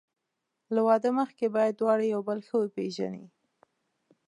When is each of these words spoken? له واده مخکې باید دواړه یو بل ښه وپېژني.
له 0.73 0.79
واده 0.87 1.09
مخکې 1.19 1.45
باید 1.55 1.73
دواړه 1.81 2.03
یو 2.13 2.21
بل 2.27 2.39
ښه 2.47 2.55
وپېژني. 2.59 3.25